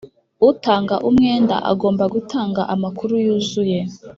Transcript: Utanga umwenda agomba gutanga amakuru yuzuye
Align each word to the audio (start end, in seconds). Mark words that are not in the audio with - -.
Utanga 0.49 0.95
umwenda 1.09 1.55
agomba 1.71 2.03
gutanga 2.13 2.61
amakuru 2.73 3.13
yuzuye 3.25 3.79